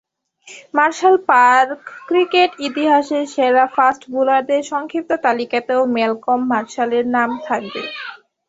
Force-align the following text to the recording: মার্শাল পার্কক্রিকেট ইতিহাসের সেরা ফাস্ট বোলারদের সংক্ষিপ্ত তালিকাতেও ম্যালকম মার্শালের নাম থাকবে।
মার্শাল 0.73 1.15
পার্কক্রিকেট 1.29 2.51
ইতিহাসের 2.67 3.23
সেরা 3.33 3.65
ফাস্ট 3.75 4.01
বোলারদের 4.13 4.61
সংক্ষিপ্ত 4.71 5.11
তালিকাতেও 5.25 5.81
ম্যালকম 5.95 6.39
মার্শালের 6.51 7.05
নাম 7.15 7.29
থাকবে। 7.47 7.81